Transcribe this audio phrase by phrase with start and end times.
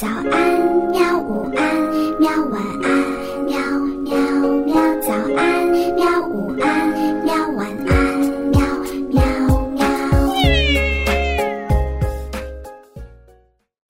[0.00, 0.30] 早安，
[0.92, 1.18] 喵！
[1.18, 2.30] 午安，喵！
[2.52, 2.88] 晚安，
[3.46, 3.58] 喵
[4.04, 4.14] 喵
[4.64, 5.00] 喵！
[5.00, 6.24] 早安，喵！
[6.28, 7.34] 午安，喵！
[7.56, 8.20] 晚安，
[8.52, 8.60] 喵
[9.10, 9.18] 喵
[9.70, 9.82] 喵！
[10.30, 10.38] 嘿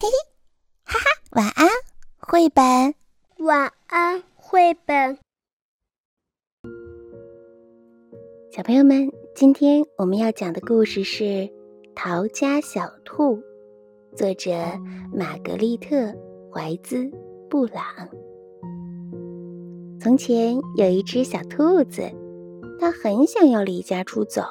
[0.01, 0.09] 嘿，
[0.83, 1.69] 哈哈，晚安，
[2.21, 2.95] 绘本。
[3.45, 5.19] 晚安，绘本。
[8.51, 11.25] 小朋友们，今天我们要讲的故事是
[11.95, 13.37] 《逃家小兔》。
[14.19, 14.51] 作者
[15.15, 15.95] 玛格丽特·
[16.53, 16.97] 怀兹·
[17.49, 17.85] 布朗。
[20.01, 22.03] 从前有一只小兔子，
[22.81, 24.43] 它很想要离家出走。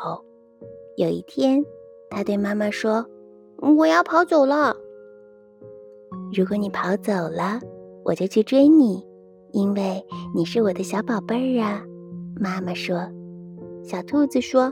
[0.95, 1.65] 有一天，
[2.09, 3.05] 它对妈妈说
[3.77, 4.73] ：“我要跑走了。
[6.33, 7.59] 如果你跑走了，
[8.05, 9.05] 我就去追你，
[9.51, 10.01] 因为
[10.33, 11.83] 你是我的小宝贝儿啊。”
[12.39, 13.05] 妈妈说。
[13.83, 14.71] 小兔子说：“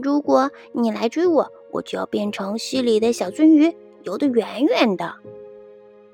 [0.00, 5.14] 如果你来追我，我就要变成溪里的小鳟鱼。”游得远远的。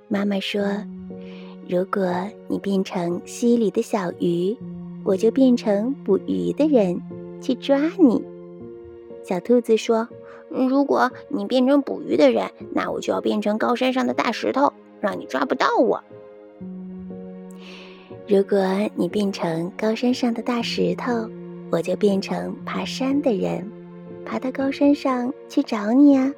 [0.08, 0.62] 妈妈说
[1.68, 4.56] ：“如果你变成溪里的小鱼，
[5.04, 7.00] 我就变成捕鱼的人
[7.40, 8.22] 去抓你。”
[9.24, 10.08] 小兔子说
[10.48, 16.02] ：“如果你变成捕鱼的人，那我就要变成高山上的大石头，让你抓不到我。
[18.28, 18.58] 如果
[18.94, 21.28] 你变成高山上的大石头，
[21.72, 23.68] 我就变成爬山的人，
[24.24, 26.32] 爬到高山上去找你啊。”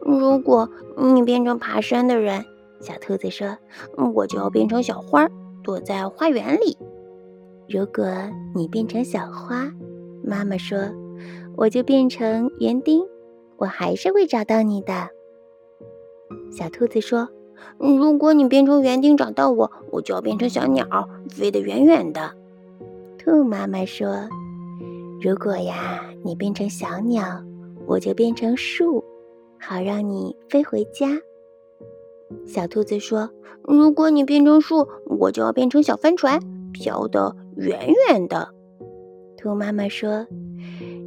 [0.00, 2.44] 如果你变成爬山的人，
[2.80, 3.56] 小兔子说
[4.14, 5.28] ：“我就要变成小花，
[5.62, 6.76] 躲在花园里。”
[7.68, 8.04] 如果
[8.54, 9.72] 你变成小花，
[10.22, 10.78] 妈妈说
[11.56, 13.02] ：“我就变成园丁，
[13.56, 15.08] 我还是会找到你的。”
[16.52, 17.28] 小兔子说
[17.78, 20.86] ：“如果你变成园丁找到我，我就要变成小鸟，
[21.30, 22.32] 飞得远远的。”
[23.18, 24.28] 兔妈妈说
[25.20, 27.42] ：“如果呀，你变成小鸟，
[27.86, 29.02] 我就变成树。”
[29.68, 31.08] 好让你飞回家。
[32.46, 33.30] 小兔子说
[33.66, 36.38] ：“如果你变成树，我就要变成小帆船，
[36.72, 38.50] 飘得远远的。”
[39.36, 40.24] 兔妈妈说：“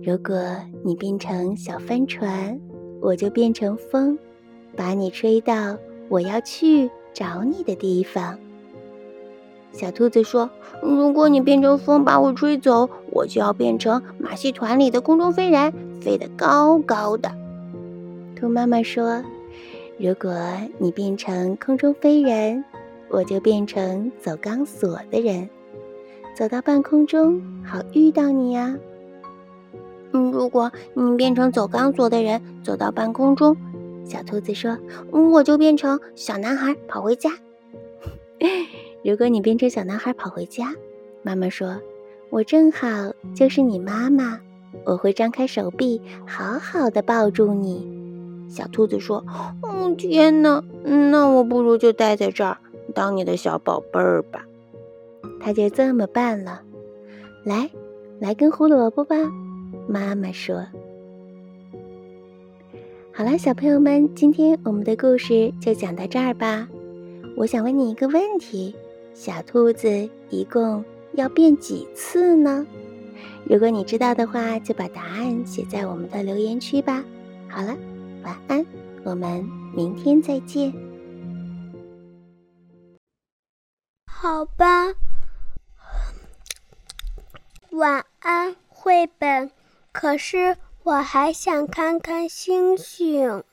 [0.03, 0.35] 如果
[0.83, 2.59] 你变成小帆船，
[2.99, 4.19] 我就变成风，
[4.75, 5.77] 把你吹到
[6.09, 8.37] 我要去找你的地方。”
[9.71, 10.49] 小兔子说
[10.83, 15.71] ：“如果你变成风把我吹走，我就要变成马戏团里的空中飞人，
[16.01, 17.31] 飞得高高的。”
[18.39, 19.21] 兔妈妈说
[19.99, 20.33] ：“如果
[20.77, 22.63] 你变成空中飞人，
[23.09, 25.49] 我就变成走钢索的人，
[26.33, 28.77] 走到半空中好遇到你呀。”
[30.13, 33.57] 嗯，如果你变成走钢索的人，走到半空中，
[34.05, 34.77] 小兔子说
[35.11, 37.31] ：“我就变成小男孩跑回家。
[39.03, 40.73] ”如果你变成小男孩跑回家，
[41.23, 41.77] 妈妈说
[42.31, 42.87] ：“我正好
[43.35, 44.39] 就是你妈妈，
[44.85, 47.98] 我会张开手臂，好好的抱住你。”
[48.49, 49.23] 小兔子说
[49.61, 52.57] ：“哦，天哪，那我不如就待在这儿，
[52.93, 54.45] 当你的小宝贝儿吧。”
[55.39, 56.61] 他就这么办了。
[57.45, 57.69] 来，
[58.19, 59.15] 来根胡萝卜吧，
[59.87, 60.65] 妈妈说。
[63.13, 66.67] 好了，小朋友们，今天我们的故事就讲到这儿吧。
[67.37, 68.75] 我想问你一个问题：
[69.13, 70.83] 小兔子一共
[71.13, 72.65] 要变几次呢？
[73.45, 77.03] 如果你知道的话，就把答案写在我们的留言区吧。
[77.47, 77.77] 好了。
[78.23, 78.65] 晚安，
[79.03, 79.43] 我们
[79.73, 80.73] 明天再见。
[84.05, 84.93] 好吧，
[87.71, 89.51] 晚安，绘本。
[89.91, 93.43] 可是我还想看看星星。